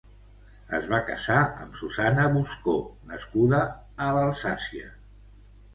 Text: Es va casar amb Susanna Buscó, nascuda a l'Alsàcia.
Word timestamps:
Es 0.77 0.87
va 0.93 1.01
casar 1.09 1.37
amb 1.65 1.77
Susanna 1.83 2.25
Buscó, 2.39 2.75
nascuda 3.13 3.65
a 4.07 4.11
l'Alsàcia. 4.19 4.93